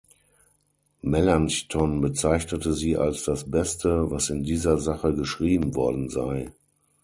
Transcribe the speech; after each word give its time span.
Melanchthon 1.03 2.01
bezeichnete 2.01 2.73
sie 2.73 2.97
als 2.97 3.23
das 3.25 3.51
beste, 3.51 4.09
was 4.09 4.31
in 4.31 4.43
dieser 4.43 4.79
Sache 4.79 5.13
geschrieben 5.13 5.75
worden 5.75 6.09
sei. 6.09 6.51